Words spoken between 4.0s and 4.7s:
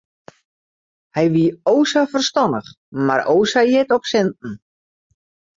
sinten.